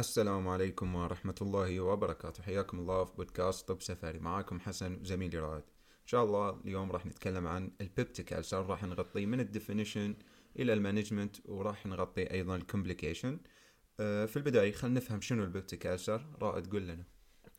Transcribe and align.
السلام 0.00 0.48
عليكم 0.48 0.94
ورحمة 0.94 1.34
الله 1.42 1.80
وبركاته. 1.80 2.42
حياكم 2.42 2.78
الله 2.78 3.04
في 3.04 3.12
بودكاست 3.16 3.68
طب 3.68 3.82
سفري 3.82 4.18
معاكم 4.18 4.60
حسن 4.60 5.00
وزميلي 5.00 5.38
رائد. 5.38 5.62
إن 6.02 6.06
شاء 6.06 6.24
الله 6.24 6.60
اليوم 6.64 6.92
راح 6.92 7.06
نتكلم 7.06 7.46
عن 7.46 7.70
ال 7.80 7.87
peptic 7.87 8.32
ulcer 8.32 8.66
راح 8.66 8.84
نغطي 8.84 9.26
من 9.26 9.40
ال 9.40 9.47
definition 9.47 10.14
إلى 10.58 10.72
ال 10.72 10.78
management 10.78 11.36
وراح 11.44 11.86
نغطي 11.86 12.30
أيضا 12.30 12.56
ال 12.56 12.62
complication 12.62 13.38
آه، 14.00 14.26
في 14.26 14.36
البداية 14.36 14.72
خلينا 14.72 15.00
نفهم 15.00 15.20
شنو 15.20 15.44
ال 15.44 15.50
peptic 15.50 15.86
ulcer 15.86 16.26
رائد 16.42 16.72
قول 16.72 16.82
لنا. 16.82 17.04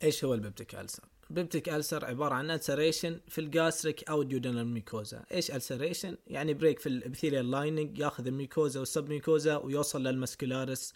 إيش 0.04 0.26
هو 0.26 0.34
ال 0.34 0.40
peptic 0.40 0.76
ulcer؟ 0.76 1.04
ال 1.30 1.36
peptic 1.36 1.70
ulcer 1.70 2.06
عبارة 2.06 2.34
عن 2.34 2.52
ulceration 2.52 3.20
في 3.28 3.42
ال 3.42 3.50
gastric 3.50 4.10
أو 4.10 4.22
ال 4.22 4.27
duodenal 4.27 4.68
mucosa، 4.68 5.26
إيش 5.32 5.52
ulceration؟ 5.52 6.18
يعني 6.28 6.54
break 6.54 6.80
في 6.80 6.90
ال 6.90 6.96
epithelial 6.96 7.52
lining 7.52 8.00
ياخذ 8.00 8.28
ال 8.28 8.35
mucosa 8.35 8.80
وال 8.80 9.10
submucosa 9.10 9.58
ويوصل 9.58 10.04
لل 10.04 10.19
muscularis 10.19 10.94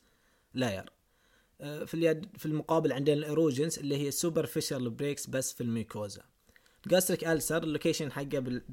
layer. 0.54 0.95
في 1.60 1.94
اليد 1.94 2.26
في 2.38 2.46
المقابل 2.46 2.92
عندنا 2.94 3.16
ال 3.16 3.23
erosions 3.23 3.80
اللي 3.80 3.98
هي 3.98 4.12
superficial 4.12 4.90
breaks 4.90 5.28
بس 5.28 5.54
في 5.54 5.62
ال 5.62 5.69
mucosa. 5.69 6.22
ال 6.86 6.90
gastric 6.91 7.24
ulcer 7.28 7.64
ال 7.64 7.69
location 7.69 8.12
حقه 8.12 8.40
بال- 8.40 8.64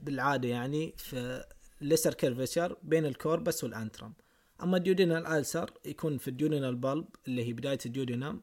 بالعادة 0.00 0.48
يعني 0.48 0.94
في 0.96 1.44
lesser 1.80 2.14
curvature 2.14 2.76
بين 2.82 3.06
ال 3.06 3.14
corpus 3.14 3.64
وال 3.64 3.75
antrum. 3.75 4.12
أما 4.62 4.76
ال 4.76 4.82
duodenal 4.82 5.26
ulcer 5.26 5.70
يكون 5.84 6.18
في 6.18 6.28
ال 6.28 6.33
duodenal 6.33 6.76
bulb 6.76 7.08
اللي 7.28 7.44
هي 7.44 7.52
بداية 7.52 7.78
ال 7.86 7.92
duodenum 7.92 8.42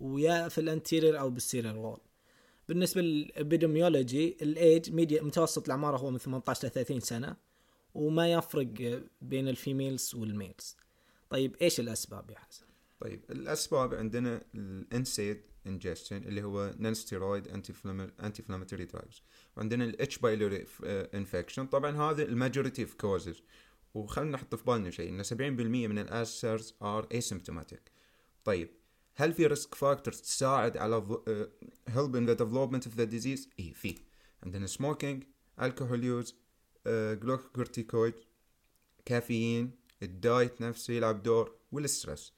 ويا 0.00 0.48
في 0.48 0.60
ال 0.60 0.67
anterior 0.67 1.20
أو 1.20 1.30
posterior 1.30 1.76
wall 1.76 2.00
بالنسبة 2.68 3.00
لل 3.02 3.21
epidemiology 3.21 4.36
ال 4.42 4.54
age 4.54 4.90
median 4.92 5.22
متوسط 5.22 5.64
الأعمار 5.64 5.96
هو 5.96 6.10
من 6.10 6.18
18 6.18 6.68
ل 6.68 6.70
30 6.70 7.00
سنة 7.00 7.36
وما 7.94 8.32
يفرق 8.32 9.02
بين 9.22 9.48
ال 9.48 9.56
females 9.56 10.14
وال 10.14 10.32
males 10.32 10.76
طيب 11.30 11.56
إيش 11.62 11.80
الأسباب 11.80 12.30
يا 12.30 12.38
حسن 12.38 12.66
طيب 13.00 13.24
الأسباب 13.30 13.94
عندنا 13.94 14.42
ال 14.54 14.69
NSAID 14.69 15.42
ingestion 15.66 16.16
اللي 16.16 16.42
هو 16.42 16.74
non 16.78 16.94
steroid 16.94 17.48
anti 17.48 17.72
inflammatory 18.20 18.84
drugs 18.84 19.22
وعندنا 19.56 19.84
ال 19.84 20.18
H. 20.18 20.30
pylori 20.30 20.66
infection 21.14 21.66
طبعا 21.66 21.96
هذا 21.96 22.22
ال 22.22 22.29
majority 22.29 22.82
of 22.82 22.94
causes 22.94 23.42
وخلينا 23.94 24.30
نحط 24.30 24.54
في 24.54 24.64
بالنا 24.64 24.90
شيء 24.90 25.08
ان 25.08 25.24
70% 25.24 25.32
من 25.90 25.98
ال 25.98 26.09
ulcers 26.09 26.74
are 26.82 27.08
asymptomatic 27.12 27.82
طيب 28.44 28.70
هل 29.14 29.32
في 29.32 29.46
risk 29.46 29.74
factors 29.74 30.20
تساعد 30.20 30.76
على 30.76 31.22
help 31.88 32.16
in 32.16 32.26
the 32.26 32.32
development 32.32 32.86
of 32.86 32.96
the 32.96 33.04
disease؟ 33.04 33.50
اي 33.60 33.74
في. 33.74 33.94
عندنا 34.42 34.66
smoking 34.66 35.24
الكحول 35.62 36.04
use 36.04 36.36
glucocorticoid 36.86 38.14
caffeine 39.04 39.70
ال 40.02 40.14
diet 40.14 40.60
نفسه 40.60 40.94
يلعب 40.94 41.22
دور 41.22 41.56
وال 41.72 41.87
stress 41.87 42.32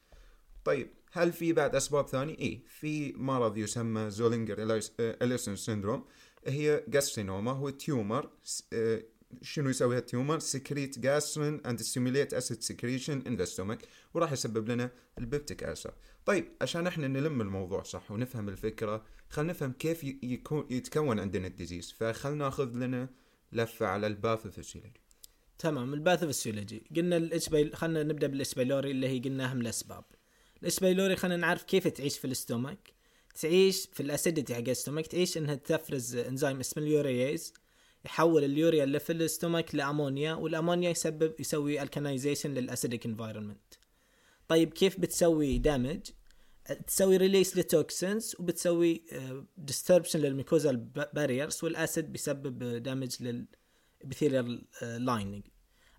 طيب 0.69 0.91
هل 1.13 1.33
في 1.33 1.53
بعد 1.53 1.75
أسباب 1.75 2.07
ثانية؟ 2.07 2.39
اي 2.39 2.63
في 2.67 3.13
مرض 3.13 3.57
يسمى 3.59 4.11
Zollinger 4.11 4.81
Ellison 5.01 5.57
syndrome 5.57 6.05
هي 6.47 6.85
gastrinoma 6.89 7.53
هو 7.53 7.71
tumor 7.71 8.31
آه، 8.73 9.03
شنو 9.43 9.71
يسوي 9.71 9.97
هال 9.97 10.07
tumor؟ 10.07 10.39
secrete 10.39 10.99
gastrin 10.99 11.61
and 11.67 11.83
stimulate 11.83 12.35
acid 12.35 12.63
secretion 12.63 13.23
in 13.27 13.37
the 13.37 13.45
stomach 13.45 13.79
وراح 14.15 14.33
يسبب 14.33 14.71
لنا 14.71 14.91
ال 15.19 15.25
peptic 15.25 15.65
ulcer. 15.65 15.95
طيب 16.27 16.49
عشان 16.63 16.87
إحنا 16.87 17.09
نلم 17.09 17.41
الموضوع 17.41 17.83
صح 17.83 18.11
ونفهم 18.11 18.49
الفكرة 18.49 19.05
خلينا 19.29 19.53
نفهم 19.53 19.73
كيف 19.73 20.05
يكون 20.23 20.67
يتكون 20.71 21.19
عندنا 21.19 21.47
ال 21.47 21.52
disease 21.53 21.93
فخلنا 21.93 22.45
ناخذ 22.45 22.75
لنا 22.75 23.09
لفة 23.53 23.87
على 23.87 24.07
ال 24.07 24.12
pathophysiology. 24.12 25.01
تمام 25.59 25.95
ال 25.95 26.00
pathophysiology 26.00 26.83
قلنا 26.97 27.17
ال 27.17 27.27
H. 27.27 27.47
pyl 27.47 27.77
خلينا 27.77 28.03
نبدأ 28.03 28.27
بال 28.27 28.40
H. 28.40 28.52
pylori 28.52 28.91
اللي 28.91 29.09
هي 29.09 29.19
قلنا 29.19 29.51
اهم 29.51 29.61
الأسباب 29.61 30.05
ال 30.63 30.69
H. 30.69 30.81
pylori 30.81 31.17
خلينا 31.17 31.37
نعرف 31.37 31.63
كيف 31.63 31.89
تعيش 31.89 32.19
في 32.19 32.25
ال 32.25 32.33
stomach 32.33 32.93
تعيش 33.41 33.89
في 33.93 34.01
ال 34.03 34.09
acidity 34.09 34.55
حق 34.55 34.61
ال 34.61 34.66
stomach 34.67 35.07
تعيش 35.07 35.39
إنها 35.39 35.55
تفرز 35.55 36.17
إنزيم 36.17 36.61
اسمه 36.61 36.83
ال 36.83 36.93
urease 36.93 37.53
يحول 38.05 38.45
اليوريا 38.45 38.85
اللي 38.85 38.99
في 39.01 39.13
ال 39.13 39.20
stomach 39.21 39.75
لأمونيا 39.75 40.35
والأمونيا 40.35 40.91
يسبب 40.91 41.35
يسوي 41.41 41.83
alkalinization 41.83 42.55
لل 42.55 42.68
acidic 42.68 43.07
environment 43.07 43.75
طيب 44.49 44.73
كيف 44.73 45.01
بتسوي 45.01 45.59
damage 45.59 46.01
تسوي 46.87 47.17
release 47.17 47.57
ل 47.57 47.68
toxins 47.68 48.37
وبتسوي 48.39 49.03
disruption 49.57 50.21
لل 50.21 50.33
mucosal 50.33 50.77
barriers 51.15 51.65
وال 51.65 51.81
acid 51.81 52.13
بيسبب 52.13 52.83
damage 52.83 53.17
لل 53.23 53.46
epithelial 53.46 54.65
lining 54.83 55.43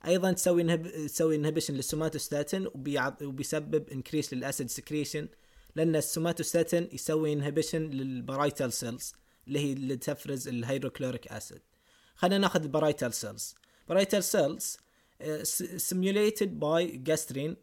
أيضا 0.08 0.32
تسوي 0.32 0.62
انهب... 0.62 0.88
تسوي 0.88 1.36
inhibition 1.36 1.74
لل 1.74 1.86
somatostatin. 1.86 2.68
وبيسبب 3.22 3.90
increase 3.90 4.34
لل 4.34 4.46
acid 4.46 4.70
secretion 4.70 5.28
لأن 5.76 5.96
السوماتوستاتين 5.96 6.90
يسوي 6.94 7.34
inhibition 7.34 7.82
لل 7.90 8.06
parietal 8.06 8.74
cells 8.74 9.14
اللي 9.48 9.60
هي 9.60 9.74
اللي 9.74 9.98
تفرز 9.98 10.48
ال 10.48 10.54
hydrochloric 10.54 11.28
acid 11.28 11.62
خلينا 12.16 12.38
ناخذ 12.38 12.64
ال 12.64 12.69
parietal 12.69 13.14
cells 13.14 13.56
parietal 13.90 14.24
cells 14.24 14.78
stimulated 15.78 16.60
by 16.60 16.98
gastrin 16.98 17.56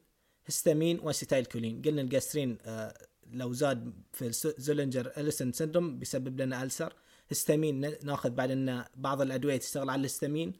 histamine 0.46 1.00
و 1.00 1.07
acetyl 1.07 1.44
قلنا 1.84 2.02
الجاسترين 2.02 2.58
آه، 2.64 2.94
لو 3.32 3.52
زاد 3.52 3.92
في 4.12 4.32
Zollinger 4.58 5.12
Ellison 5.16 5.52
syndrome 5.52 5.98
بيسبب 5.98 6.40
لنا 6.40 6.62
ulcer 6.62 6.92
histamine 7.30 7.94
ناخذ 8.04 8.30
بعد 8.30 8.50
إن 8.50 8.84
بعض 8.96 9.20
الأدوية 9.20 9.56
تشتغل 9.56 9.90
على 9.90 10.00
ال 10.00 10.05
histamine 10.05 10.44
وال 10.44 10.52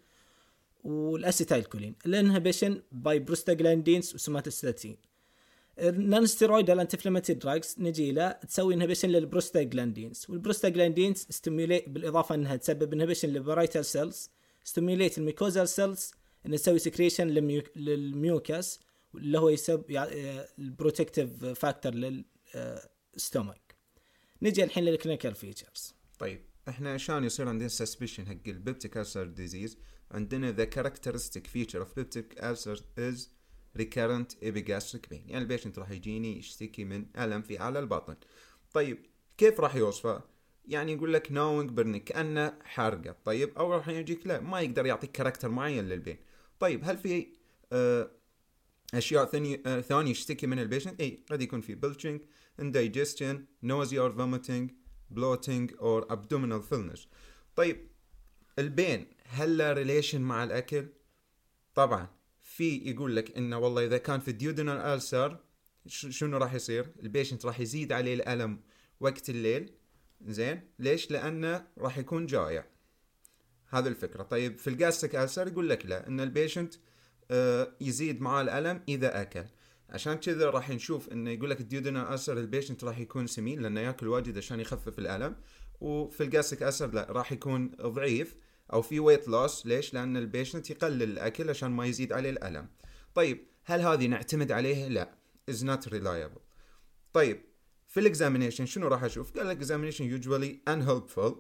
acetylcholine 0.86 1.94
ال 2.06 2.13
inhibition 2.13 2.82
by 2.92 3.18
prostaglandins 3.18 4.14
و 4.14 4.21
somatostatin 4.21 4.96
ال 5.78 6.26
non-steroidal 6.26 6.80
anti-inflammatory 6.80 7.38
drugs 7.38 7.76
نجي 7.78 8.12
له 8.12 8.32
تسوي 8.32 8.74
inhibition 8.74 9.08
لل 9.08 9.23
prostaglandins 9.23 10.26
وال 10.28 10.40
prostaglandins 10.41 11.26
stimulate 11.30 11.88
بالإضافة 11.88 12.34
إنها 12.34 12.56
تسبب 12.56 12.92
inhibition 12.92 13.28
لل 13.28 13.39
parietal 13.39 13.84
cells 13.84 14.30
stimulate 14.64 15.18
ال 15.18 15.24
mucosal 15.25 15.68
cells 15.68 16.12
انه 16.46 16.56
تسوي 16.56 16.78
secretion 16.78 17.28
لل 17.76 18.06
mucus 18.06 18.80
اللي 19.14 19.38
هو 19.38 19.48
يسبب 19.48 19.84
ال 20.58 20.66
protective 20.66 21.44
factor 21.44 21.94
لل 23.14 23.28
stomach 23.28 23.74
نجي 24.42 24.64
الحين 24.64 24.84
لل 24.84 24.94
clinical 24.94 25.34
features. 25.34 25.94
طيب. 26.18 26.40
إحنا 26.68 26.94
عشان 26.94 27.24
يصير 27.24 27.48
عندنا 27.48 27.68
suspicion 27.68 28.26
حق 28.26 28.48
ال 28.48 28.55
peptic 28.55 28.96
ulcer 28.96 29.26
disease 29.26 29.78
عندنا 30.10 30.52
the 30.56 30.68
characteristic 30.68 31.46
feature 31.46 31.80
of 31.80 31.94
peptic 31.94 32.42
ulcer 32.42 32.78
is 32.98 33.28
recurrent 33.78 34.36
epigastric 34.42 35.08
pain. 35.10 35.22
يعني 35.26 35.38
ال 35.38 35.43
patient 35.43 35.78
راح 35.78 35.90
يجيني 35.90 36.38
يشتكي 36.38 36.84
من 36.84 37.06
ألم 37.18 37.42
في 37.42 37.60
أعلى 37.60 37.78
البطن. 37.78 38.16
طيب 38.72 38.98
كيف 39.38 39.60
راح 39.60 39.76
يوصفه؟ 39.76 40.22
يعني 40.64 40.92
يقول 40.92 41.12
لك 41.12 41.32
gnawing 41.32 41.70
burning 41.70 42.00
كأنه 42.00 42.58
حرقة. 42.64 43.16
طيب 43.24 43.58
أو 43.58 43.72
راح 43.72 43.88
يجيك 43.88 44.26
لا 44.26 44.40
ما 44.40 44.60
يقدر 44.60 44.86
يعطيك 44.86 45.12
character 45.12 45.48
معين 45.48 45.88
لل 45.88 45.97
pain. 45.97 46.18
طيب 46.60 46.80
هل 46.84 46.98
في 46.98 47.26
آه 47.72 48.10
أشياء 48.94 49.24
ثانية 49.24 49.62
آه 49.66 49.80
ثانية 49.80 50.10
يشتكي 50.10 50.46
من 50.46 50.58
ال 50.58 50.63
patient 50.64 51.00
اي 51.00 51.24
قد 51.30 51.42
يكون 51.42 51.60
في 51.60 51.74
belching 51.74 52.20
indigestion 52.60 53.36
nausea 53.64 53.98
or 53.98 54.12
vomiting 54.18 54.85
bloating 55.10 55.70
or 55.78 56.04
abdominal 56.10 56.62
fullness. 56.70 57.06
طيب 57.56 57.88
ال 58.58 58.68
pain 58.68 59.06
هل 59.26 59.58
له 59.58 59.72
relation 59.72 60.20
مع 60.20 60.44
الأكل؟ 60.44 60.88
طبعا. 61.74 62.08
في 62.40 62.76
يقول 62.76 63.16
لك 63.16 63.36
إنه 63.36 63.58
والله 63.58 63.84
إذا 63.84 63.98
كان 63.98 64.20
في 64.20 64.28
ال 64.28 64.34
duodenal 64.34 64.76
ulcer 64.76 65.40
شنو 65.86 66.36
راح 66.36 66.54
يصير؟ 66.54 66.92
ال 67.02 67.08
patient 67.08 67.46
راح 67.46 67.60
يزيد 67.60 67.92
عليه 67.92 68.14
الألم 68.14 68.60
وقت 69.00 69.30
الليل. 69.30 69.72
زين؟ 70.26 70.60
ليش؟ 70.78 71.10
لأنه 71.10 71.66
راح 71.78 71.98
يكون 71.98 72.26
جائع. 72.26 72.66
هذا 73.68 73.88
الفكرة. 73.88 74.22
طيب 74.22 74.58
في 74.58 74.70
ال 74.70 74.76
gastric 74.76 75.16
ulcer 75.16 75.48
يقول 75.48 75.68
لك 75.68 75.86
لا 75.86 76.08
إن 76.08 76.20
ال 76.20 76.27
patient 76.27 76.74
آه، 77.30 77.72
يزيد 77.80 78.20
معاه 78.20 78.42
الألم 78.42 78.82
إذا 78.88 79.22
أكل. 79.22 79.44
عشان 79.90 80.14
كذا 80.14 80.50
راح 80.50 80.70
نشوف 80.70 81.08
إنه 81.12 81.30
يقول 81.30 81.50
لك 81.50 81.60
ال 81.60 81.65
duodenal 81.65 82.06
ulcer 82.06 82.38
ال 82.38 82.44
patient 82.44 82.84
راح 82.84 82.98
يكون 82.98 83.26
سمين 83.26 83.60
لأنه 83.60 83.80
يأكل 83.80 84.08
واجد 84.08 84.38
عشان 84.38 84.60
يخفف 84.60 84.98
الألم. 84.98 85.36
وفي 85.80 86.22
ال 86.22 86.27
gastric 86.27 86.62
ulcer 86.62 86.90
لا 86.94 87.06
راح 87.10 87.32
يكون 87.32 87.70
ضعيف 87.80 88.36
أو 88.72 88.82
في 88.82 89.00
weight 89.00 89.28
loss 89.28 89.66
ليش؟ 89.66 89.94
لأن 89.94 90.16
ال 90.16 90.23
patient 90.23 90.70
يقلل 90.70 91.02
الأكل 91.02 91.50
عشان 91.50 91.70
ما 91.70 91.86
يزيد 91.86 92.12
عليه 92.12 92.30
الألم. 92.30 92.68
طيب 93.14 93.46
هل 93.64 93.80
هذه 93.80 94.06
نعتمد 94.06 94.52
عليها 94.52 94.88
لا 94.88 95.18
is 95.50 95.54
not 95.54 95.88
reliable. 95.88 96.40
طيب 97.12 97.40
في 97.88 98.00
ال 98.00 98.06
examination 98.06 98.66
شنو 98.66 98.88
راح 98.88 99.04
أشوف؟ 99.04 99.38
قال 99.38 99.48
لك 99.48 99.64
examination 99.64 100.22
usually 100.22 100.72
unhelpful. 100.72 101.32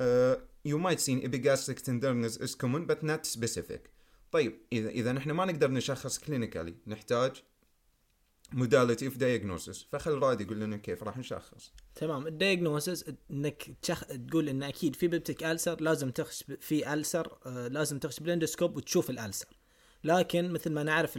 Uh, 0.00 0.36
you 0.64 0.78
might 0.78 1.00
see 1.00 1.24
epigastric 1.26 1.78
tenderness 1.82 2.36
is 2.36 2.54
common 2.54 2.86
but 2.86 3.02
not 3.02 3.26
specific. 3.26 3.90
طيب 4.32 4.58
إذا 4.72 4.88
إذا 4.88 5.12
نحن 5.12 5.30
ما 5.30 5.44
نقدر 5.44 5.70
نشخص 5.70 6.18
clinically 6.18 6.74
نحتاج 6.86 7.42
modality 8.54 9.04
of 9.04 9.18
diagnosis. 9.18 9.86
فخل 9.92 10.12
راد 10.12 10.40
يقول 10.40 10.60
لنا 10.60 10.76
كيف 10.76 11.02
راح 11.02 11.18
نشخص. 11.18 11.72
تمام. 11.94 12.26
ال 12.26 12.34
diagnosis 12.34 13.04
إنك 13.30 13.70
تشخ... 13.82 14.04
تقول 14.04 14.48
إن 14.48 14.62
أكيد 14.62 14.96
في 14.96 15.08
peptic 15.08 15.44
ulcer 15.44 15.80
لازم 15.80 16.10
تخش 16.10 16.44
في 16.60 16.92
ulcer 16.94 17.38
آه 17.46 17.68
لازم 17.68 17.98
تخش 17.98 18.20
بال 18.20 18.30
endoscope 18.30 18.76
وتشوف 18.76 19.10
ال 19.10 19.17
ulcer. 19.17 19.58
لكن 20.04 20.50
مثل 20.52 20.72
ما 20.72 20.82
نعرف 20.82 21.16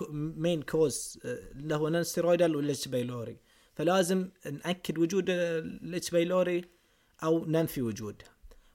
ال 0.00 0.12
main 0.12 0.62
cause 0.62 1.18
اللي 1.24 1.74
هو 1.74 1.88
non-steroidal 1.88 2.02
وال 2.02 2.56
H. 2.56 2.88
pylori 2.88 3.36
فلازم 3.74 4.28
نأكد 4.46 4.98
وجود 4.98 5.24
ال 5.30 6.10
H. 6.10 6.24
pylori 6.24 6.64
أو 7.22 7.44
ننفي 7.46 7.82
وجودها 7.82 8.28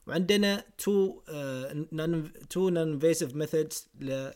وعندنا 0.08 0.64
two 0.78 1.22
two 2.50 2.70
non-invasive 2.70 3.36
methods 3.36 3.88
ل 4.00 4.32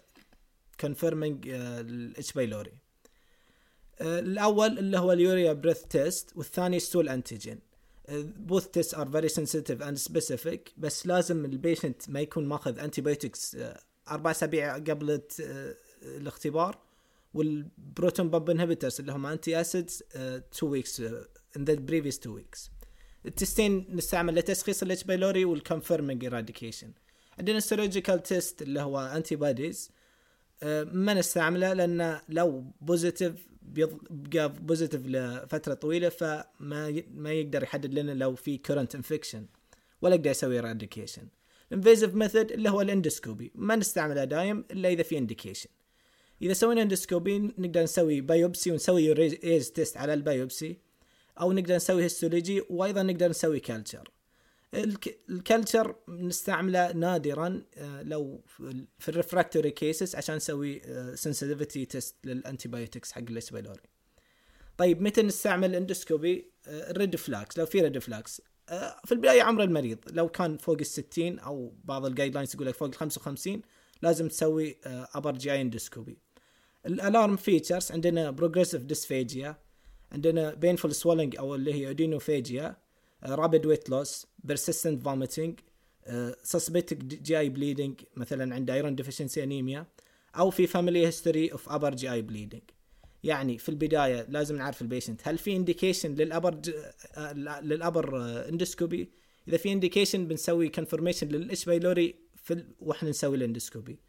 confirming 0.79 1.47
ال 1.49 2.33
H. 2.33 2.43
pylori 2.43 2.71
الأول 4.01 4.79
اللي 4.79 4.97
هو 4.97 5.11
ال 5.11 5.20
urea 5.20 5.53
breath 5.53 5.83
test 5.83 6.29
والثاني 6.35 6.79
stool 6.79 7.09
antigen 7.09 7.59
both 8.19 8.67
test 8.67 8.93
are 8.93 9.09
very 9.11 9.27
sensitive 9.27 9.81
and 9.81 9.97
specific 9.97 10.73
بس 10.77 11.07
لازم 11.07 11.45
ال 11.45 11.53
patient 11.53 12.09
ما 12.09 12.19
يكون 12.21 12.45
ماخذ 12.45 12.79
antibiotics 12.79 13.57
أربع 14.11 14.31
أسابيع 14.31 14.75
قبل 14.77 15.21
الاختبار. 16.03 16.77
وال 17.33 17.57
proton 17.57 18.29
pump 18.29 18.49
inhibitors 18.49 18.99
اللي 18.99 19.11
هم 19.11 19.25
antacids 19.25 20.03
2 20.15 20.43
weeks 20.63 20.99
in 21.57 21.65
the 21.65 21.73
previous 21.73 22.19
2 22.19 22.35
weeks 22.35 22.71
ال 23.25 23.34
testين 23.34 23.85
نستعمل 23.89 24.35
لتشخيص 24.35 24.83
ال 24.83 25.03
H. 25.03 25.14
pylori 25.14 25.45
وال 25.45 25.58
confirming 25.58 26.23
eradication 26.23 26.91
عندنا 27.39 27.57
ال 27.57 27.63
serological 27.63 28.23
test 28.23 28.61
اللي 28.61 28.81
هو 28.81 28.99
antibodies 28.99 29.91
ما 30.83 31.13
نستعمله 31.13 31.73
لأن 31.73 32.19
لو 32.29 32.65
positive 32.81 33.50
بيبقى 33.61 34.53
positive 34.53 35.01
لفترة 35.05 35.73
طويلة 35.73 36.09
فما 36.09 37.03
ما 37.13 37.31
يقدر 37.31 37.63
يحدد 37.63 37.93
لنا 37.93 38.11
لو 38.11 38.35
في 38.35 38.57
current 38.57 38.95
infection 38.95 39.45
ولا 40.01 40.15
يقدر 40.15 40.31
يسوي 40.31 40.55
eradication 40.55 41.27
ال 41.71 41.76
invasive 41.76 42.15
method 42.15 42.51
اللي 42.51 42.69
هو 42.69 42.81
ال 42.81 42.88
endoscopy 42.88 43.51
ما 43.55 43.75
نستعمله 43.75 44.23
دايم 44.23 44.65
إلا 44.71 44.89
إذا 44.89 45.03
في 45.03 45.17
indication 45.17 45.69
إذا 46.41 46.53
سوينا 46.53 46.81
endoscopy 46.81 47.39
نقدر 47.39 47.83
نسوي 47.83 48.21
biopsy 48.21 48.71
ونسوي 48.71 49.13
urease 49.13 49.71
test 49.71 49.97
على 49.97 50.13
ال 50.13 50.23
biopsy 50.23 50.77
أو 51.41 51.53
نقدر 51.53 51.75
نسوي 51.75 52.03
histology 52.03 52.61
وأيضا 52.69 53.03
نقدر 53.03 53.29
نسوي 53.29 53.59
culture 53.59 54.11
ال 54.73 54.89
culture 54.89 55.95
نستعمله 56.09 56.91
نادرا 56.91 57.62
لو 58.01 58.44
في 59.00 59.09
ال 59.09 59.15
refractory 59.15 59.71
cases 59.71 60.15
عشان 60.15 60.35
نسوي 60.35 60.81
sensitivity 61.15 61.85
test 61.85 62.15
لل 62.23 62.67
antibiotics 62.67 63.11
حق 63.12 63.21
ال 63.21 63.28
H. 63.28 63.41
pylori 63.41 63.81
طيب 64.77 65.01
متى 65.01 65.21
نستعمل 65.21 65.75
endoscopy 65.75 66.51
ال 66.67 66.79
red 66.79 67.15
flags 67.15 67.57
لو 67.57 67.65
في 67.65 67.81
red 67.81 67.97
flags 67.99 68.41
في 69.06 69.12
البداية 69.12 69.41
عمر 69.41 69.63
المريض. 69.63 69.97
لو 70.12 70.29
كان 70.29 70.57
فوق 70.57 70.77
ال 70.79 70.85
60 70.85 71.39
أو 71.39 71.74
بعض 71.83 72.06
ال 72.05 72.33
guidelines 72.33 72.55
يقول 72.56 72.67
لك 72.67 72.75
فوق 72.75 72.88
ال 72.88 72.94
55 72.94 73.62
لازم 74.01 74.27
تسوي 74.27 74.77
upper 74.85 75.31
GI 75.31 75.61
endoscopy 75.61 76.17
ال 76.85 76.94
alarm 76.94 77.35
features 77.35 77.91
عندنا 77.91 78.31
progressive 78.31 78.81
dysphagia 78.83 79.55
عندنا 80.12 80.53
painful 80.53 80.95
swallowing 80.95 81.35
أو 81.38 81.56
اللي 81.56 81.74
هي 81.74 81.89
odynophagia 81.89 82.77
rapid 83.25 83.65
weight 83.65 83.89
loss 83.89 84.27
persistent 84.43 85.03
vomiting 85.03 85.59
suspected 86.43 87.23
GI 87.23 87.39
bleeding 87.39 88.01
مثلا 88.15 88.56
عند 88.56 88.69
iron 88.69 88.95
deficiency 88.95 89.43
anemia 89.43 89.85
أو 90.35 90.50
في 90.50 90.68
family 90.67 91.07
history 91.07 91.51
of 91.51 91.69
upper 91.69 91.95
GI 91.95 92.11
bleeding 92.11 92.61
يعني 93.23 93.57
في 93.57 93.69
البداية 93.69 94.25
لازم 94.29 94.56
نعرف 94.56 94.81
ال 94.81 94.86
patient 94.86 95.21
هل 95.23 95.38
في 95.38 95.56
indication 95.55 96.15
لل 96.15 96.26
upper 96.26 96.53
G... 96.53 96.71
لل 97.61 97.77
upper 97.77 98.17
endoscopy 98.49 99.11
إذا 99.47 99.57
في 99.57 99.71
indication 99.71 100.27
بنسوي 100.27 100.69
confirmation 100.69 101.27
لل 101.27 101.65
H. 101.65 101.78
pylori 101.78 102.15
في 102.44 102.53
ال... 102.53 102.75
وإحنا 102.79 103.09
نسوي 103.09 103.38
ال 103.38 103.44
endoscopy 103.44 103.99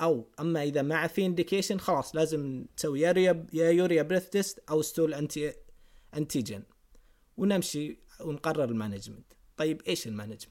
أو 0.00 0.28
أما 0.40 0.62
إذا 0.62 0.82
ما 0.82 1.06
في 1.06 1.26
انديكيشن 1.26 1.78
خلاص 1.78 2.16
لازم 2.16 2.64
تسوي 2.76 3.00
يا 3.00 3.46
يا 3.52 3.70
urea 3.70 4.02
breath 4.02 4.28
test 4.28 4.58
أو 4.70 4.82
stool 4.82 5.14
anti 5.14 5.52
antigen 6.16 6.62
ونمشي 7.36 7.98
ونقرر 8.20 8.64
ال 8.64 8.70
management. 8.70 9.32
طيب 9.56 9.82
إيش 9.88 10.06
ال 10.06 10.09
management؟ 10.09 10.42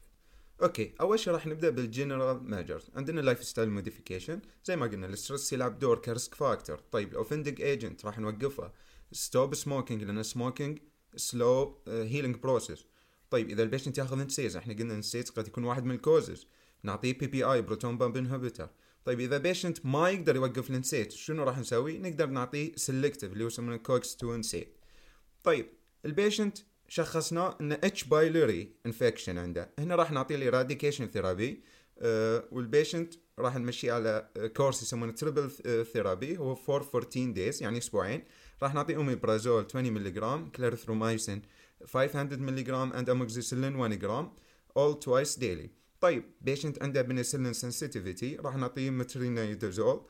okay 0.61 0.93
أول 1.01 1.19
شيء 1.19 1.33
راح 1.33 1.47
نبدأ 1.47 1.69
بال 1.69 1.87
general 1.87 2.51
measures 2.51 2.91
عندنا 2.95 3.21
lifestyle 3.21 3.69
modification 3.69 4.41
زي 4.65 4.75
ما 4.75 4.85
قلنا 4.85 5.07
ال 5.07 5.14
stress 5.14 5.53
يلعب 5.53 5.79
دور 5.79 5.97
ك 5.99 6.06
risk 6.06 6.35
factor 6.35 6.77
طيب 6.91 7.11
ال 7.11 7.16
offending 7.16 7.61
agent 7.61 8.05
راح 8.05 8.19
نوقفها 8.19 8.73
stop 9.11 9.55
smoking 9.55 10.03
لأن 10.03 10.23
smoking 10.23 10.79
slow 11.15 11.81
healing 11.87 12.35
process 12.35 12.85
طيب 13.29 13.49
إذا 13.49 13.63
ال 13.63 13.67
patient 13.67 13.97
ياخذ 13.97 14.19
NSAIDs 14.19 14.57
إحنا 14.57 14.73
قلنا 14.73 14.93
NSAIDs 14.93 15.29
قد 15.29 15.47
يكون 15.47 15.63
واحد 15.63 15.85
من 15.85 15.95
ال 15.95 16.02
causes 16.02 16.47
نعطيه 16.83 17.17
PPI 17.17 17.27
proton 17.27 17.97
pump 17.97 18.17
inhibitor 18.17 18.69
طيب 19.05 19.19
إذا 19.19 19.37
patient 19.37 19.85
ما 19.85 20.09
يقدر 20.09 20.35
يوقف 20.35 20.69
ال 20.69 20.76
NSAID 20.76 21.11
شنو 21.11 21.43
راح 21.43 21.59
نسوي؟ 21.59 21.97
نقدر 21.97 22.25
نعطيه 22.25 22.75
selective 22.75 23.33
اللي 23.33 23.43
هو 23.43 23.47
يسمونه 23.47 23.77
COX 23.77 24.15
2 24.15 24.33
NSAID 24.33 24.77
طيب 25.43 25.65
ال 26.05 26.12
patient 26.12 26.57
شخصناه 26.91 27.57
انه 27.61 27.75
H. 27.75 28.03
pylori 28.03 28.75
infection 28.85 29.37
عنده. 29.37 29.73
هنا 29.79 29.95
راح 29.95 30.11
نعطيه 30.11 30.35
ال 30.35 30.41
eradication 30.41 31.07
therapy. 31.07 31.63
أه 31.99 32.43
وال 32.51 32.65
patient 32.65 33.13
راح 33.39 33.57
نمشي 33.57 33.91
على 33.91 34.29
كورس 34.55 34.83
يسمونه 34.83 35.11
triple 35.11 35.51
therapy 35.93 36.37
هو 36.37 36.55
for 36.55 36.81
14 36.81 37.31
days 37.31 37.63
يعني 37.63 37.77
أسبوعين. 37.77 38.23
راح 38.63 38.73
نعطيه 38.73 38.95
اوميبرازول 38.95 39.65
20 39.65 39.93
ملي 39.93 40.11
جرام 40.11 40.49
clarithromycin 40.49 41.41
500 41.85 42.37
ملي 42.37 42.63
جرام 42.63 42.93
and 42.93 43.09
amoxicillin 43.09 43.75
1 43.75 43.99
جرام 43.99 44.33
all 44.79 44.95
twice 45.05 45.39
daily. 45.39 45.67
طيب 46.01 46.23
patient 46.41 46.83
عنده 46.83 47.01
penicillin 47.01 47.53
sensitivity 47.53 48.35
راح 48.35 48.55
نعطيه 48.55 48.89
metronidazole 48.89 50.05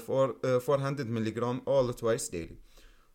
for 0.00 0.40
400 0.44 1.04
ملي 1.04 1.30
جرام 1.30 1.62
all 1.68 1.94
twice 1.94 2.30
daily. 2.30 2.54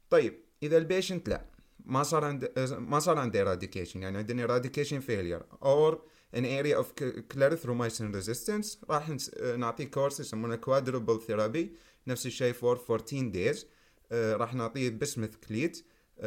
طيب 0.10 0.34
إذا 0.64 0.78
ال 0.78 0.84
patient 0.84 1.30
لا. 1.30 1.57
ما 1.88 2.04
صار 2.04 2.26
عند 2.26 2.52
ما 2.78 3.00
صار 3.00 3.18
عنده 3.18 3.46
eradication 3.46 3.96
يعني 3.96 4.18
عندنا 4.18 4.48
eradication 4.48 5.02
failure 5.02 5.44
or 5.62 5.98
an 6.36 6.46
area 6.46 6.78
of 6.82 6.88
clarithromycin 7.34 8.14
resistance 8.14 8.78
راح 8.90 9.12
نعطيه 9.58 9.86
كورس 9.86 10.20
يسمونه 10.20 10.58
quadruple 10.58 11.22
therapy 11.28 11.68
نفس 12.08 12.26
الشيء 12.26 12.54
for 12.54 12.78
14 12.78 13.32
days 13.32 13.58
uh, 13.58 14.14
راح 14.14 14.54
نعطيه 14.54 14.90
بسمث 14.90 15.36
كليت 15.48 15.86
uh, 16.20 16.24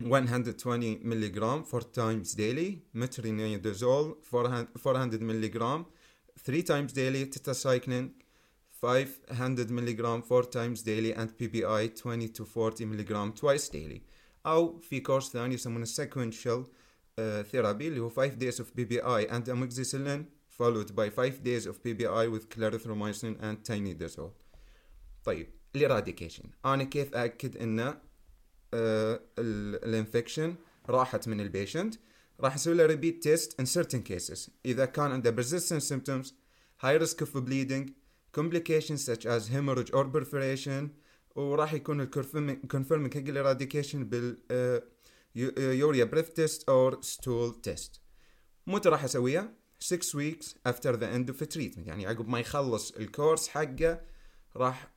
120 0.00 1.00
ملي 1.02 1.28
جرام 1.28 1.64
4 1.74 1.80
times 1.80 2.34
daily 2.34 2.78
metronidazole 2.94 4.34
400 4.34 5.18
ملي 5.22 5.48
جرام 5.48 5.86
3 6.44 6.62
times 6.62 6.92
daily 6.92 7.24
tetracycline 7.36 8.08
500 8.82 9.72
ملي 9.72 9.92
جرام 9.92 10.22
4 10.22 10.42
times 10.42 10.82
daily 10.82 11.14
and 11.14 11.28
PPI 11.38 12.02
20 12.02 12.28
to 12.28 12.44
40 12.44 12.84
ملي 12.84 13.02
جرام 13.02 13.34
twice 13.34 13.68
daily 13.68 14.00
أو 14.46 14.80
في 14.80 15.00
كورس 15.00 15.32
ثاني 15.32 15.54
يسمونه 15.54 15.86
sequential 15.86 16.64
uh, 16.64 17.46
therapy 17.52 17.82
اللي 17.82 18.00
هو 18.00 18.08
5 18.08 18.34
days 18.34 18.54
of 18.54 18.66
PPI 18.66 19.30
and 19.30 19.48
amoxicillin 19.48 20.24
followed 20.58 20.94
by 20.94 21.10
5 21.10 21.42
days 21.44 21.66
of 21.66 21.82
PPI 21.82 22.28
with 22.30 22.48
clarithromycin 22.48 23.36
and 23.42 23.56
tinidazole 23.68 24.32
طيب 25.24 25.48
الاراديكيشن 25.76 26.44
أنا 26.64 26.84
كيف 26.84 27.14
اكد 27.14 27.56
انه 27.56 28.00
الانفكشن 29.38 30.54
راحت 30.88 31.28
من 31.28 31.40
البيشنت 31.40 31.94
راح 32.40 32.54
أسوي 32.54 32.74
له 32.74 32.86
ريبيت 32.86 33.22
تيست 33.22 33.62
in 33.62 33.64
certain 33.64 34.02
cases 34.12 34.50
اذا 34.64 34.84
كان 34.84 35.10
عنده 35.10 35.36
persistent 35.36 35.82
symptoms 35.82 36.26
high 36.82 36.98
risk 37.02 37.20
of 37.22 37.28
bleeding 37.34 37.90
complications 38.38 39.04
such 39.04 39.26
as 39.26 39.48
hemorrhage 39.48 39.90
or 39.92 40.04
perforation 40.04 40.90
وراح 41.36 41.74
يكون 41.74 42.00
ال 42.00 42.10
confirming 42.10 43.14
حق 43.14 43.20
ال 43.20 43.27
eradication 43.27 44.04
بال 44.04 44.38
urea 45.56 46.04
breath 46.04 46.30
test 46.30 46.68
or 46.68 47.02
stool 47.02 47.60
test 47.60 48.00
متى 48.66 48.88
راح 48.88 49.04
أسويها؟ 49.04 49.52
6 49.80 50.18
weeks 50.18 50.46
after 50.68 50.96
the 50.96 51.06
end 51.16 51.30
of 51.30 51.38
the 51.38 51.46
treatment. 51.56 51.86
يعني 51.86 52.06
عقب 52.06 52.28
ما 52.28 52.40
يخلص 52.40 52.90
الكورس 52.90 53.48
حقه 53.48 54.00
راح 54.56 54.90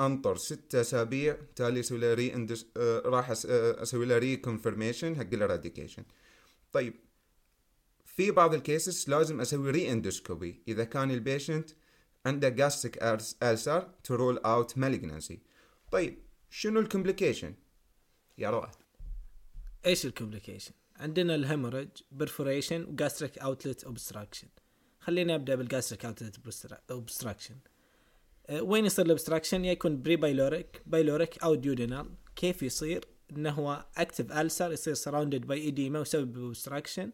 أنطر 0.00 0.36
ستة 0.36 0.80
أسابيع 0.80 1.36
تالي 1.56 1.80
أسوي 1.80 1.98
له 1.98 2.14
re 2.14 2.46
راح 3.04 3.30
أسوي 3.30 4.06
له 4.06 4.18
reconfirmation 4.18 5.18
حق 5.18 5.34
ال 5.34 5.39
eradication. 5.39 6.04
طيب 6.72 6.94
في 8.06 8.30
بعض 8.30 8.54
ال 8.54 8.63
cases 8.63 9.10
لازم 9.10 9.40
أسوي 9.40 9.70
re-endoscopy 9.70 10.62
إذا 10.68 10.84
كان 10.84 11.10
ال 11.10 11.17
patient 11.17 11.70
عنده 12.26 12.48
gastric 12.48 13.02
ulcer 13.42 13.88
to 14.04 14.14
rule 14.14 14.38
out 14.38 14.72
malignancy. 14.72 15.38
طيب 15.92 16.18
شنو 16.50 16.80
ال 16.80 16.85
complication؟ 16.85 17.54
يا 18.38 18.50
رواد 18.50 18.74
إيش 19.86 20.06
ال 20.06 20.11
complication؟ 20.11 20.72
عندنا 20.96 21.34
ال 21.34 21.39
hemorrhage 21.39 21.88
perforation 22.12 22.84
و 22.84 22.91
gastric 22.91 23.38
outlet 23.38 23.84
obstruction 23.84 24.48
خليني 25.00 25.34
أبدأ 25.34 25.54
بال 25.54 25.65
gastric 25.65 26.04
outlet 26.04 26.40
obstruction 26.90 27.56
وين 28.50 28.86
يصير 28.86 29.06
ال 29.06 29.11
obstruction 29.11 29.64
يكون 29.64 30.02
pre-pyloric 30.02 30.82
pyloric 30.86 31.42
أو 31.42 31.54
duodenal 31.54 32.10
كيف 32.36 32.62
يصير؟ 32.62 33.04
إنه 33.30 33.50
هو 33.50 33.86
active 33.96 34.32
ulcer 34.32 34.72
يصير 34.72 34.94
surrounded 34.94 35.46
by 35.46 35.60
edema 35.60 35.98
ويسبب 35.98 36.38
obstruction 36.38 37.12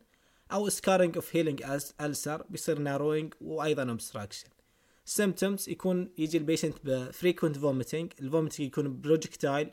أو 0.53 0.69
scarring 0.69 1.17
of 1.17 1.37
healing 1.37 1.63
ulcer 2.01 2.43
بيصير 2.43 2.79
narrowing 2.79 3.35
وأيضا 3.41 3.91
obstruction 3.91 4.49
symptoms 5.07 5.69
يكون 5.69 6.11
يجي 6.19 6.39
ال 6.39 6.43
patient 6.43 6.75
ب 6.85 6.93
frequent 6.93 7.59
vomiting 7.59 8.13
ال 8.21 8.26
vomiting 8.26 8.67
يكون 8.67 9.01
projectile 9.01 9.71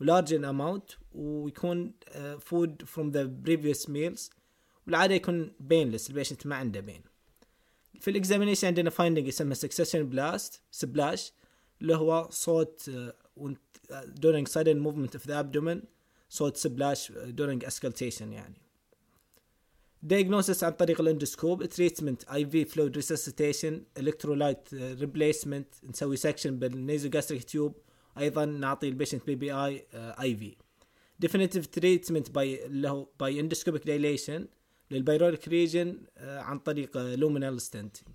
و 0.00 0.06
large 0.06 0.34
in 0.34 0.44
amount 0.44 0.90
ويكون 1.14 1.94
food 2.40 2.82
from 2.82 3.10
the 3.10 3.24
previous 3.24 3.88
meals 3.88 4.30
والعادة 4.86 5.14
يكون 5.14 5.52
painless 5.60 6.10
ال 6.10 6.14
patient 6.14 6.46
ما 6.46 6.56
عنده 6.56 6.80
pain 6.80 7.02
في 8.00 8.10
ال 8.10 8.15
examination 8.15 8.66
عندنا 8.66 8.90
finding 8.90 9.28
يسمى 9.28 9.54
succussion 9.54 10.08
splash 10.08 10.62
splash 10.70 11.32
اللي 11.82 11.96
هو 11.96 12.28
صوت 12.30 12.90
during 14.20 14.46
sudden 14.46 14.78
movement 14.86 15.14
of 15.14 15.22
the 15.26 15.34
abdomen 15.42 15.78
صوت 16.28 16.56
splash 16.56 17.12
during 17.12 17.66
auscultation 17.66 18.22
يعني. 18.22 18.61
Diagnosis 20.06 20.62
عن 20.62 20.72
طريق 20.72 21.00
ال 21.00 21.06
endoscope 21.06 21.64
treatment 21.64 22.24
IV 22.28 22.68
fluid 22.72 22.96
resuscitation 22.96 24.00
electrolyte 24.00 24.74
replacement 25.00 25.88
نسوي 25.90 26.16
suction 26.16 26.58
بال 26.58 26.71
nasogastric 26.71 27.44
tube 27.44 27.76
أيضا 28.18 28.44
نعطي 28.44 28.88
ال 28.88 28.93
patient 28.93 29.26
PPI 29.26 29.34
IV 29.34 30.56
definitive 31.26 31.64
treatment 31.80 32.30
by 32.30 32.66
اللي 32.66 32.88
هو 32.88 33.08
by 33.20 33.40
endoscopic 33.40 33.86
dilation 33.86 34.48
لل 34.90 35.03
pyloric 35.03 35.48
region 35.48 35.98
عن 36.18 36.58
طريق 36.58 36.98
luminal 36.98 37.60
stenting 37.60 38.08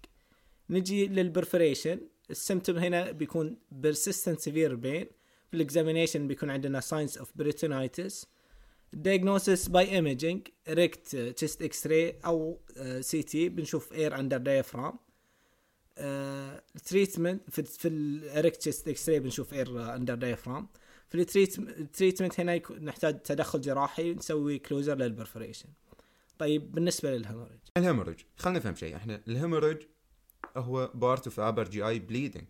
نجي 0.70 1.08
لل 1.08 1.22
perforation 1.22 2.00
ال 2.29 2.36
symptom 2.36 2.77
هنا 2.77 3.12
بيكون 3.12 3.58
persistent 3.84 4.38
severe 4.38 4.75
pain. 4.84 5.08
في 5.48 5.53
ال 5.53 5.60
examination 5.60 6.27
بيكون 6.27 6.50
عندنا 6.50 6.82
signs 6.82 7.12
of 7.12 7.25
peritonitis. 7.41 8.25
Diagnosis 8.96 9.67
by 9.67 9.86
imaging 9.86 10.39
erect 10.70 11.15
chest 11.39 11.62
x-ray 11.62 12.25
أو 12.25 12.60
CT 13.00 13.50
بنشوف 13.50 13.94
air 13.94 14.12
under 14.13 14.39
diaphragm. 14.39 14.96
treatment 16.86 17.50
في 17.50 17.63
في 17.63 17.88
ال 17.88 18.62
erect 18.62 18.88
chest 18.88 19.10
x-ray 19.10 19.20
بنشوف 19.20 19.53
air 19.53 19.96
under 19.96 20.15
diaphragm 20.15 20.67
في 21.10 21.15
ال 21.60 21.67
treatment 21.67 22.39
هنا 22.39 22.62
نحتاج 22.79 23.22
تدخل 23.22 23.62
جراحي 23.62 24.13
نسوي 24.13 24.60
closure 24.60 24.96
لل 24.96 25.07
perforation 25.07 25.70
طيب 26.39 26.72
بالنسبة 26.72 27.20
لل 27.20 27.29
hemorrhage 27.29 27.79
ال 27.79 27.84
hemorrhage 27.84 28.24
خلينا 28.38 28.60
نفهم 28.60 28.75
شيء. 28.75 28.96
إحنا 28.96 29.22
ال 29.29 29.35
hemorrhage 29.35 29.86
هو 30.58 30.91
part 30.94 31.27
of 31.27 31.39
upper 31.39 31.67
GI 31.67 31.88
bleeding 31.88 32.46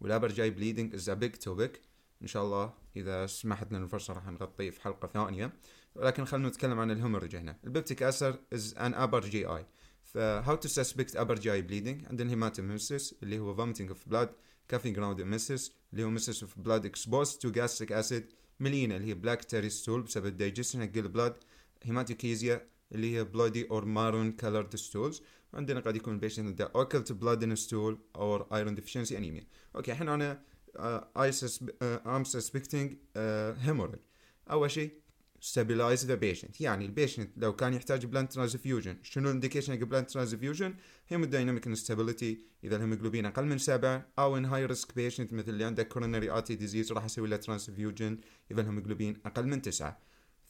وال 0.00 0.08
upper 0.08 0.28
GI 0.28 0.42
bleeding 0.42 0.94
is 0.94 1.08
a 1.08 1.14
big 1.14 1.32
topic 1.32 1.80
إن 2.22 2.26
شاء 2.26 2.44
الله 2.44 2.74
إذا 2.96 3.26
سمحت 3.26 3.72
لنا 3.72 3.84
الفرصة 3.84 4.14
راح 4.14 4.26
نغطيه 4.26 4.70
في 4.70 4.82
حلقة 4.82 5.08
ثانية. 5.08 5.52
ولكن 5.94 6.24
خلينا 6.24 6.48
نتكلم 6.48 6.78
عن 6.80 6.96
ال 6.96 7.00
hemorrhage 7.00 7.34
هنا 7.34 7.56
ال 7.64 8.02
peptic 8.02 8.74
is 8.78 8.94
an 8.94 9.20
upper 9.24 9.46
GI 9.46 9.66
ف 10.02 10.56
how 10.56 10.68
to 10.68 11.16
suspect 11.16 11.38
upper 11.38 11.52
GI 11.52 11.62
bleeding 11.62 12.04
عندنا 12.04 12.26
ال 12.26 12.33
hematemesis 12.33 13.14
اللي 13.22 13.38
هو 13.38 13.56
vomiting 13.56 13.88
of 13.88 14.08
blood 14.08 14.28
coffee 14.68 14.90
ground 14.90 15.22
emesis 15.22 15.72
اللي 15.92 16.04
هو 16.04 16.10
emesis 16.10 16.42
of 16.42 16.58
blood 16.58 16.86
exposed 16.86 17.42
to 17.42 17.50
gastric 17.50 17.92
acid 17.92 18.26
melena 18.60 18.96
اللي 18.96 19.08
هي 19.08 19.14
black 19.14 19.44
tarry 19.44 19.70
stool 19.70 20.02
بسبب 20.02 20.26
الدايجيشن 20.26 20.80
حق 20.82 20.96
ال 20.96 21.03
blood 21.03 21.36
hematochezia 21.82 22.68
اللي 22.92 23.16
هي 23.16 23.24
bloody 23.24 23.68
or 23.70 23.84
maroon 23.84 24.32
colored 24.32 24.76
stools 24.76 25.22
عندنا 25.54 25.80
قد 25.80 25.96
يكون 25.96 26.14
ال 26.14 26.18
patient 26.18 26.46
عنده 26.46 26.72
occult 26.76 27.12
blood 27.12 27.42
in 27.42 27.56
stool 27.56 27.98
or 28.16 28.46
iron 28.54 28.74
deficiency 28.74 29.18
anemia 29.18 29.46
okay 29.76 29.92
الحين 29.92 30.08
أنا 30.08 30.42
I 31.16 31.30
am 31.82 32.24
suspecting 32.24 32.96
hemorrhage 33.56 34.00
أول 34.50 34.70
شيء 34.70 35.01
stabilize 35.42 36.06
the 36.06 36.16
patient. 36.16 36.60
يعني 36.60 36.86
ال 36.86 36.91
patient 36.91 37.30
لو 37.36 37.56
كان 37.56 37.74
يحتاج 37.74 38.06
blood 38.06 38.32
transfusion 38.32 38.96
شنو 39.02 39.28
ال 39.28 39.32
indication 39.32 39.72
حق 39.72 39.84
blood 39.84 40.10
transfusion 40.10 40.74
hemodynamic 41.08 41.66
instability 41.66 42.46
اذا 42.64 42.76
الهيموجلوبين 42.76 43.26
أقل 43.26 43.44
من 43.44 43.58
سبعة 43.58 44.06
أو 44.18 44.36
in 44.36 44.44
high 44.44 44.66
risk 44.66 44.94
patient 44.94 45.32
مثل 45.32 45.48
اللي 45.48 45.64
عنده 45.64 45.82
coronary 45.82 46.38
artery 46.38 46.54
disease 46.54 46.92
راح 46.92 47.04
أسوي 47.04 47.28
له 47.28 47.36
transfusion 47.36 48.18
اذا 48.50 48.60
الهيموجلوبين 48.60 49.16
أقل 49.26 49.46
من 49.46 49.62
تسعة 49.62 49.98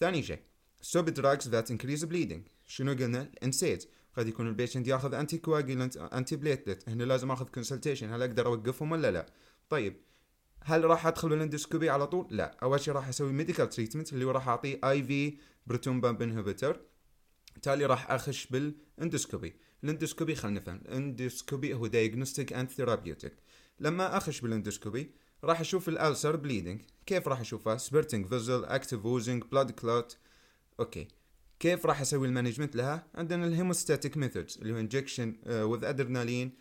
ثاني 0.01 0.23
شيء 0.23 0.39
stop 0.83 1.07
drugs 1.07 1.45
that 1.45 1.71
increase 1.71 2.05
bleeding. 2.05 2.41
شنو 2.67 2.93
قلنا 2.93 3.23
ال 3.23 3.32
NSAIDs 3.32 3.89
قد 4.17 4.29
يكون 4.29 4.49
ال 4.49 4.54
patient 4.54 4.89
ياخذ 4.89 5.15
anticoagulant 5.15 5.97
antiplatelet 5.97 6.89
هنا 6.89 7.05
لازم 7.05 7.31
اخذ 7.31 7.47
consultation 7.47 8.13
هل 8.13 8.23
أقدر 8.23 8.47
اوقفهم 8.47 8.93
ولا 8.93 9.11
لا 9.11 9.27
طيب 9.69 9.97
هل 10.65 10.85
راح 10.85 11.07
أدخل 11.07 11.29
بال 11.29 11.40
endoscopy 11.40 11.91
على 11.91 12.07
طول؟ 12.07 12.27
لا، 12.31 12.57
أول 12.63 12.81
شيء 12.81 12.95
راح 12.95 13.09
أسوي 13.09 13.33
medical 13.33 13.69
treatment 13.69 14.13
اللي 14.13 14.25
هو 14.25 14.31
راح 14.31 14.49
اعطيه 14.49 14.81
IV 14.85 15.39
proton 15.67 16.01
pump 16.01 16.23
inhibitor 16.23 16.81
تالي 17.63 17.87
راح 17.87 18.11
أخش 18.11 18.47
بال 18.47 18.65
endoscopy، 18.65 19.57
ال 19.85 19.90
endoscopy 19.90 20.35
خلينا 20.35 20.61
نفهم، 20.61 20.77
ال 20.77 20.86
endoscopy 20.86 21.75
هو 21.75 21.87
diagnostic 21.87 22.53
and 22.53 22.71
therapeutic، 22.71 23.35
لما 23.81 24.17
أخش 24.17 24.41
بال 24.41 24.54
endoscopy 24.54 25.15
راح 25.45 25.61
أشوف 25.61 25.89
ال 25.89 25.97
ulcer 25.97 26.37
bleeding، 26.37 26.83
كيف 27.07 27.29
راح 27.29 27.41
اشوفها؟ 27.41 27.77
spurting 27.77 28.27
vessel، 28.27 28.65
active 28.65 29.05
oozing، 29.05 29.45
blood 29.45 29.71
clot، 29.71 30.19
okay. 30.81 31.09
كيف 31.61 31.87
راح 31.87 32.01
أسوي 32.01 32.27
ال 32.27 32.31
management 32.31 32.77
لها؟ 32.77 33.07
عندنا 33.15 33.47
ال 33.47 33.53
hemostatic 33.53 34.17
methods 34.17 34.59
اللي 34.59 34.73
هو 34.73 34.79
injection 34.79 35.37
with 35.47 35.85
adrenaline 35.85 36.53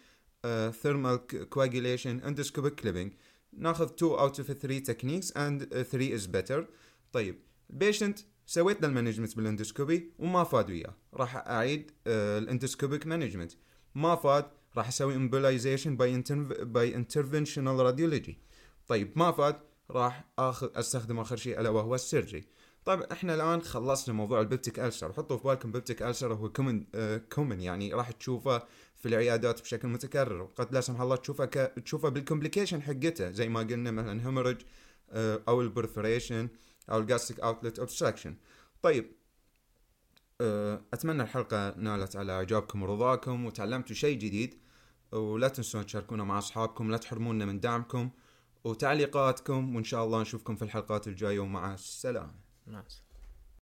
thermal 0.72 1.28
coagulation 1.50 2.20
endoscopic 2.20 2.76
clipping 2.76 3.14
ناخذ 3.54 3.86
2 3.86 4.12
out 4.12 4.40
of 4.40 4.52
3 4.52 4.80
techniques 4.80 5.38
and 5.38 5.64
3 5.64 6.16
is 6.16 6.26
better 6.26 6.68
طيب 7.14 7.40
ال 7.70 7.76
patient 7.76 8.20
سويت 8.46 8.82
له 8.82 8.88
ال 8.88 8.92
management 8.92 9.36
بال 9.36 9.50
endoscopy 9.50 10.12
وما 10.20 10.44
فاد 10.44 10.70
وياه. 10.70 10.96
راح 11.14 11.36
أعيد 11.38 11.92
ال 12.08 12.17
endoscopic 12.17 13.08
management. 13.08 13.52
ما 13.96 14.16
فاد 14.16 14.46
راح 14.78 14.88
أسوي 14.88 15.16
embolization 15.16 15.98
by 15.98 16.24
by 16.60 16.96
interventional 16.96 17.80
radiology 17.80 18.38
طيب 18.88 19.12
ما 19.16 19.32
فاد 19.32 19.60
راح 19.92 20.26
اخذ 20.40 20.70
أستخدم 20.76 21.20
آخر 21.20 21.36
شيء 21.36 21.60
ألا 21.60 21.70
وهو 21.70 21.96
ال 21.96 22.02
surgery 22.02 22.48
طيب 22.86 23.02
إحنا 23.02 23.36
الآن 23.36 23.62
خلصنا 23.62 24.16
موضوع 24.16 24.42
ال 24.42 24.47
peptic 24.47 24.80
ulcer. 24.80 25.14
حطوا 25.14 25.38
في 25.38 25.44
بالكم 25.44 25.72
peptic 25.72 26.02
ulcer 26.02 26.34
هو 26.34 26.50
common 26.50 26.86
common 27.32 27.62
يعني 27.62 27.94
راح 27.94 28.12
تشوفه 28.12 28.64
في 28.96 29.08
العيادات 29.08 29.62
بشكل 29.62 29.88
متكرر. 29.88 30.42
وقد 30.42 30.74
لا 30.74 30.82
سمح 30.82 31.02
الله 31.02 31.16
تشوفه 31.16 31.46
ك... 31.46 31.74
تشوفه 31.86 32.10
بال 32.10 32.20
complication 32.20 32.82
حقته 32.82 33.32
زي 33.32 33.50
ما 33.50 33.60
قلنا 33.60 33.92
مثلا 33.92 34.28
hemorrhage 34.28 34.58
أو 35.48 35.62
ال 35.62 35.69
perforation 35.69 36.50
أو 36.92 37.00
ال 37.00 37.05
gastric 37.05 37.40
outlet 37.40 37.80
obstruction 37.80 38.36
طيب 38.82 39.12
أتمنى 40.94 41.24
الحلقة 41.24 41.76
نالت 41.78 42.16
على 42.16 42.32
إعجابكم 42.32 42.84
ورضاكم 42.84 43.46
وتعلمتوا 43.46 43.96
شيء 43.96 44.18
جديد. 44.18 44.62
ولا 45.12 45.48
تنسون 45.48 45.86
تشاركونا 45.86 46.24
مع 46.24 46.38
أصحابكم 46.38 46.92
لا 46.92 46.98
تحرمونا 46.98 47.46
من 47.46 47.60
دعمكم 47.60 48.10
وتعليقاتكم. 48.64 49.76
وإن 49.76 49.84
شاء 49.84 50.06
الله 50.06 50.22
نشوفكم 50.22 50.56
في 50.56 50.62
الحلقات 50.62 51.08
الجاية 51.08 51.40
ومع 51.40 51.74
السلامة. 51.74 52.41
Nice. 52.68 53.02